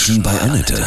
[0.00, 0.82] Menschen bei Annette.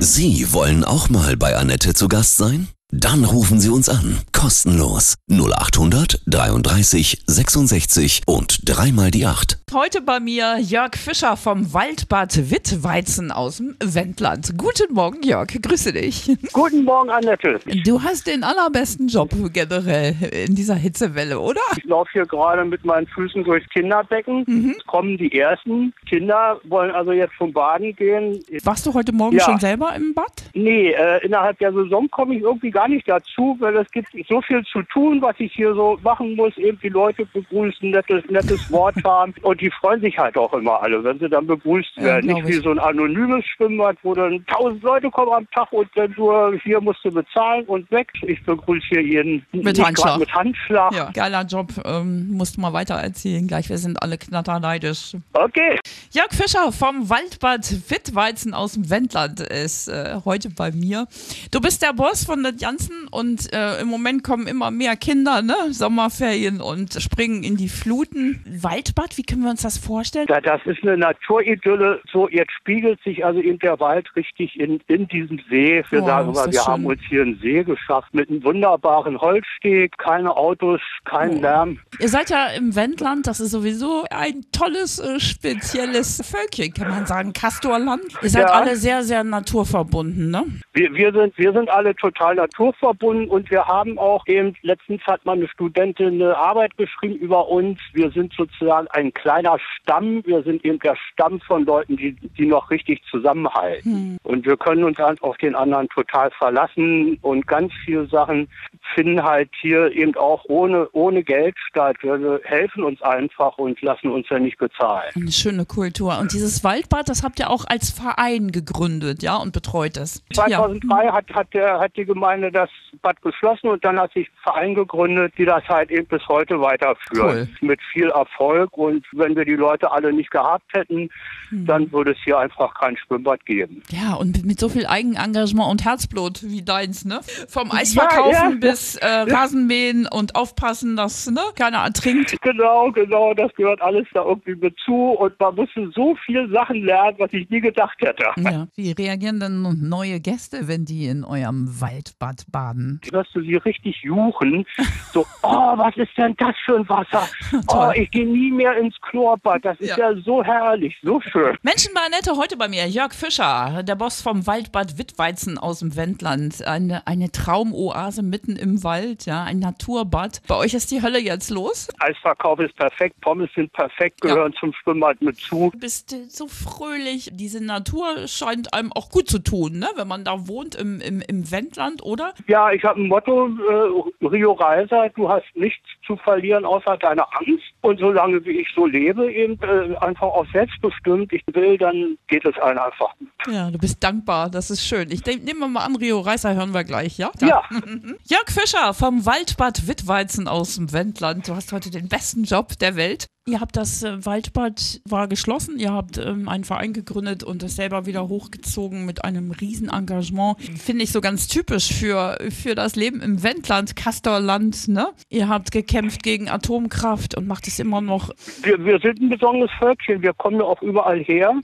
[0.00, 2.68] Sie wollen auch mal bei Annette zu Gast sein?
[2.92, 4.18] Dann rufen Sie uns an.
[4.32, 5.14] Kostenlos.
[5.30, 9.59] 0800 33 66 und dreimal die 8.
[9.72, 14.52] Heute bei mir Jörg Fischer vom Waldbad Wittweizen aus dem Wendland.
[14.58, 15.46] Guten Morgen, Jörg.
[15.46, 16.28] Grüße dich.
[16.52, 17.60] Guten Morgen, Annette.
[17.84, 20.16] Du hast den allerbesten Job generell
[20.46, 21.60] in dieser Hitzewelle, oder?
[21.76, 24.42] Ich laufe hier gerade mit meinen Füßen durchs Kinderbecken.
[24.48, 24.74] Mhm.
[24.76, 25.94] Es kommen die ersten.
[26.08, 28.42] Kinder wollen also jetzt zum Baden gehen.
[28.64, 29.44] Warst du heute Morgen Ja.
[29.44, 30.50] schon selber im Bad?
[30.52, 34.42] Nee, äh, innerhalb der Saison komme ich irgendwie gar nicht dazu, weil es gibt so
[34.42, 36.56] viel zu tun, was ich hier so machen muss.
[36.56, 39.32] Eben die Leute begrüßen, nettes, nettes Wort haben.
[39.42, 42.26] Und die freuen sich halt auch immer alle, wenn sie dann begrüßt Ja, werden.
[42.28, 42.64] glaub Nicht wie ich.
[42.64, 46.80] so ein anonymes Schwimmbad, wo dann tausend Leute kommen am Tag und dann nur hier
[46.80, 48.08] musst du bezahlen und weg.
[48.22, 50.18] Ich begrüße hier jeden Mit Handschlag.
[50.18, 50.92] mit Handschlag.
[50.94, 51.68] Ja, geiler Job.
[51.84, 53.46] Ähm, musst du mal weiter erzählen.
[53.46, 55.16] Gleich, wir sind alle knatterneidisch.
[55.32, 55.78] Okay.
[56.12, 61.06] Jörg Fischer vom Waldbad Wittweizen aus dem Wendland ist äh, heute bei mir.
[61.50, 65.42] Du bist der Boss von der Janssen und äh, im Moment kommen immer mehr Kinder,
[65.42, 65.54] ne?
[65.70, 68.42] Sommerferien und springen in die Fluten.
[68.46, 70.26] Waldbad, wie können wir uns das vorstellen?
[70.28, 72.00] Ja, das ist eine Naturidylle.
[72.12, 75.84] So, jetzt spiegelt sich also eben der Wald richtig in, in diesem See.
[75.90, 76.66] Wir Oh, sagen mal, wir schön.
[76.66, 81.40] haben uns hier einen See geschafft mit einem wunderbaren Holzsteg, keine Autos, kein Oh.
[81.40, 81.78] Lärm.
[81.98, 87.06] Ihr seid ja im Wendland, das ist sowieso ein tolles, äh, spezielles Völkchen, kann man
[87.06, 87.32] sagen.
[87.32, 88.02] Castorland.
[88.22, 88.54] Ihr seid Ja.
[88.54, 90.44] alle sehr, sehr naturverbunden, ne?
[90.72, 95.24] Wir, wir, sind, wir sind alle total naturverbunden und wir haben auch eben, letztens hat
[95.24, 97.78] mal eine Studentin eine Arbeit geschrieben über uns.
[97.92, 100.22] Wir sind sozusagen ein kleiner Stamm.
[100.24, 104.18] Wir sind eben der Stamm von Leuten, die, die noch richtig zusammenhalten.
[104.22, 108.48] Und wir können uns auf den anderen total verlassen und ganz viele Sachen
[108.94, 111.96] finden halt hier eben auch ohne, ohne Geld statt.
[112.02, 115.10] Wir helfen uns einfach und lassen uns ja nicht bezahlen.
[115.14, 116.18] Eine schöne Kultur.
[116.18, 120.22] Und dieses Waldbad, das habt ihr auch als Verein gegründet, ja, und betreut es.
[120.34, 120.44] Ja.
[120.44, 122.68] 2003 hat, hat, der, hat die Gemeinde das
[123.02, 126.60] Bad geschlossen und dann hat sich ein Verein gegründet, die das halt eben bis heute
[126.60, 127.56] weiterführen.
[127.60, 131.08] Mit viel Erfolg und wenn wir die Leute alle nicht gehabt hätten,
[131.50, 131.66] Hm.
[131.66, 133.82] dann würde es hier einfach kein Schwimmbad geben.
[133.90, 137.20] Ja, und mit- mit so viel Eigenengagement und Herzblut wie deins, ne?
[137.48, 138.56] Vom Eisverkaufen Ja, ja.
[138.60, 142.36] bis äh, Rasenmähen und aufpassen, dass ne, keiner ertrinkt.
[142.42, 146.84] Genau, genau, das gehört alles da irgendwie mit zu und man musste so viel Sachen
[146.84, 148.26] lernen, was ich nie gedacht hätte.
[148.38, 148.66] Ja.
[148.76, 153.00] Wie reagieren denn neue Gäste, wenn die in eurem Waldbad baden?
[153.12, 154.64] hörst du sie richtig juchen.
[155.12, 157.28] So, oh, was ist denn das für ein Wasser?
[157.68, 159.64] Oh, ich gehe nie mehr ins Chlorbad.
[159.64, 160.12] Das ist Ja.
[160.12, 161.56] ja so herrlich, so schön.
[161.62, 162.86] Menschen bei Annette heute bei mir.
[162.86, 166.64] Jörg Fischer, der Boss vom Waldbad Wittweizen aus dem Wendland.
[166.64, 170.42] Eine, eine Traumoase mitten im Wald, ja, ein Naturbad.
[170.46, 171.88] Bei euch ist die Hölle jetzt los.
[171.98, 175.70] Eisverkauf ist perfekt, Pommes sind perfekt, gehören zum Schwimmbad mit zu.
[175.72, 177.30] Du bist so fröhlich.
[177.32, 179.88] Diese Natur scheint einem auch gut zu tun, ne?
[179.96, 182.34] wenn man da wohnt im, im, im Wendland, oder?
[182.46, 187.24] Ja, ich habe ein Motto, äh, Rio Reiser, du hast nichts zu verlieren außer deine
[187.32, 187.69] Angst.
[187.82, 192.44] Und solange wie ich so lebe, eben äh, einfach auch selbstbestimmt, ich will, dann geht
[192.44, 193.14] es allen einfach.
[193.50, 194.50] Ja, du bist dankbar.
[194.50, 195.10] Das ist schön.
[195.10, 197.30] Ich denk- nehme mal an, Rio Reiser hören wir gleich, ja?
[197.40, 201.48] Ja, Jörg Fischer vom Waldbad Wittweizen aus dem Wendland.
[201.48, 203.26] Du hast heute den besten Job der Welt.
[203.46, 207.74] Ihr habt das äh, Waldbad war geschlossen, ihr habt ähm, einen Verein gegründet und es
[207.76, 210.60] selber wieder hochgezogen mit einem riesen Engagement.
[210.60, 215.08] Finde ich so ganz typisch für, für das Leben im Wendland, Castorland, ne?
[215.30, 218.30] Ihr habt gekämpft gegen Atomkraft und macht es immer noch.
[218.62, 221.54] wir, wir sind ein besonderes Völkchen, wir kommen ja auch überall her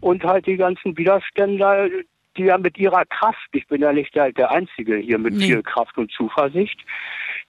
[0.00, 1.88] und halt die ganzen Widerständler,
[2.36, 5.46] die ja mit ihrer Kraft, ich bin ja nicht der, der Einzige hier mit Nee.
[5.46, 6.80] viel Kraft und Zuversicht,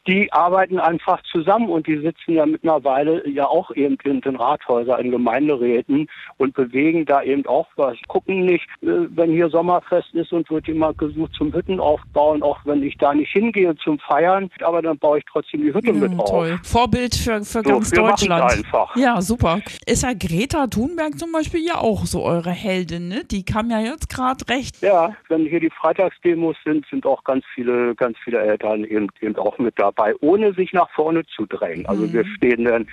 [0.09, 4.99] die arbeiten einfach zusammen und die sitzen ja mittlerweile ja auch eben in den Rathäusern,
[5.05, 7.95] in Gemeinderäten und bewegen da eben auch was.
[8.07, 12.59] Gucken nicht, äh, wenn hier Sommerfest ist und wird jemand gesucht zum Hütten aufbauen, auch
[12.65, 16.11] wenn ich da nicht hingehe zum Feiern, aber dann baue ich trotzdem die Hütte mit
[16.13, 16.29] Mm, auf.
[16.29, 16.59] toll.
[16.63, 18.51] Vorbild für, für ganz wir machen's Deutschland.
[18.51, 18.95] einfach.
[18.95, 19.59] Ja, super.
[19.85, 23.23] Ist ja Greta Thunberg zum Beispiel ja auch so eure Heldin, ne?
[23.29, 24.81] Die kam ja jetzt gerade recht.
[24.81, 29.35] Ja, wenn hier die Freitagsdemos sind, sind auch ganz viele, ganz viele Eltern eben, eben
[29.35, 31.85] auch mit dabei, ohne sich nach vorne zu drängen.
[31.85, 32.87] Also wir stehen dann,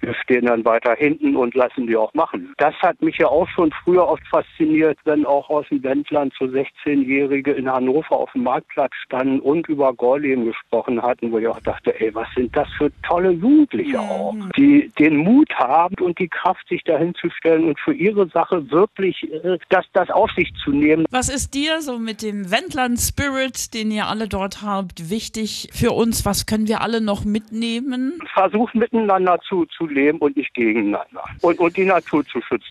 [0.00, 2.52] wir stehen dann weiter hinten und lassen die auch machen.
[2.58, 6.46] Das hat mich ja auch schon früher oft fasziniert, wenn auch aus dem Wendland so
[6.46, 11.60] 16-Jährige in Hannover auf dem Marktplatz standen und über Gorleben gesprochen hatten, wo ich auch
[11.60, 16.28] dachte, ey, was sind das für tolle Jugendliche auch, die den Mut haben und die
[16.28, 20.52] Kraft, sich dahin zu stellen und für ihre Sache wirklich äh, das, das auf sich
[20.64, 21.04] zu nehmen.
[21.10, 25.92] Was ist dir so mit dem Wendland Spirit, den ihr alle dort habt, wichtig für
[25.92, 26.24] uns?
[26.24, 28.16] Was Was können wir alle noch mitnehmen?
[28.32, 31.24] Versucht miteinander zu, zu leben und nicht gegeneinander.
[31.42, 32.68] Und, und die Natur zu schützen.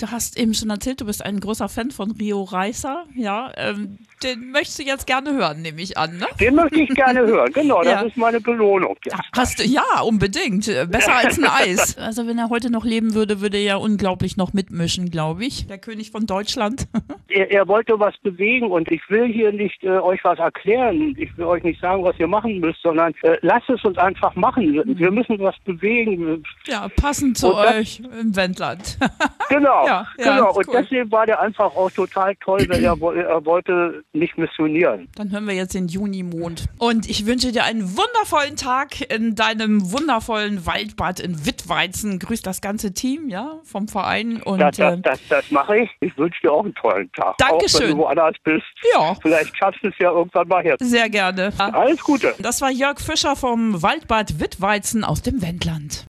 [0.00, 3.04] Du hast eben schon erzählt, du bist ein großer Fan von Rio Reiser.
[3.14, 6.26] Ja, ähm, den möchtest du jetzt gerne hören, nehme ich an, ne?
[6.40, 7.82] Den möchte ich gerne hören, genau.
[7.82, 8.00] Das Ja.
[8.00, 8.96] ist meine Belohnung.
[9.04, 9.18] Ja.
[9.36, 10.68] Hast du, ja, unbedingt.
[10.68, 11.98] Äh, Besser als ein Eis.
[12.02, 15.66] Also wenn er heute noch leben würde, würde er ja unglaublich noch mitmischen, glaube ich.
[15.66, 16.88] Der König von Deutschland.
[17.34, 21.14] Er, er wollte was bewegen und ich will hier nicht äh, euch was erklären.
[21.16, 24.34] Ich will euch nicht sagen, was ihr machen müsst, sondern äh, lasst es uns einfach
[24.34, 24.82] machen.
[24.86, 26.42] Wir müssen was bewegen.
[26.66, 28.98] Ja, passend zu das- euch im Wendland.
[29.48, 30.54] Genau, Ja, ja, genau.
[30.54, 30.76] Und cool.
[30.80, 32.92] deswegen war der einfach auch total toll, weil er,
[33.28, 35.08] er wollte nicht missionieren.
[35.14, 36.64] Dann hören wir jetzt den Junimond.
[36.78, 42.18] Und ich wünsche dir einen wundervollen Tag in deinem wundervollen Waldbad in Wittweizen.
[42.18, 44.40] Grüß das ganze Team, ja, vom Verein.
[44.42, 45.90] Und Das, das, äh, das, das mache ich.
[46.00, 47.26] Ich wünsche dir auch einen tollen Tag.
[47.34, 47.82] Auch Dankeschön.
[47.82, 48.64] wenn du woanders bist.
[48.94, 50.76] ja, Vielleicht schaffst du es ja irgendwann mal her.
[50.80, 51.52] sehr gerne.
[51.58, 52.34] Alles Gute.
[52.38, 56.04] Das war Jörg Fischer vom Waldbad Wittweizen aus dem Wendland.